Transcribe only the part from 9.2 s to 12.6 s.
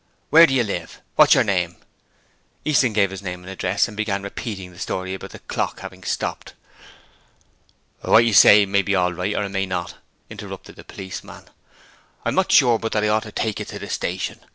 or it may not,' interrupted the policeman. 'I'm not